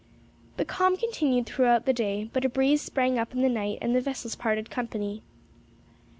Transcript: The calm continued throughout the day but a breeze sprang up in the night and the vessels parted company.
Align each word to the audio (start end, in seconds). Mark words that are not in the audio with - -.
The 0.57 0.65
calm 0.65 0.97
continued 0.97 1.45
throughout 1.45 1.85
the 1.85 1.93
day 1.93 2.27
but 2.33 2.43
a 2.43 2.49
breeze 2.49 2.81
sprang 2.81 3.19
up 3.19 3.33
in 3.35 3.43
the 3.43 3.49
night 3.49 3.77
and 3.83 3.95
the 3.95 4.01
vessels 4.01 4.33
parted 4.35 4.71
company. 4.71 5.21